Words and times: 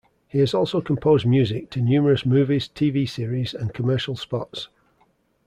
He 0.27 0.39
has 0.39 0.55
also 0.55 0.81
composed 0.81 1.27
music 1.27 1.69
to 1.69 1.79
numerous 1.79 2.25
movies, 2.25 2.67
tv-series 2.67 3.53
and 3.53 3.71
commercial 3.71 4.15
spots. 4.15 4.67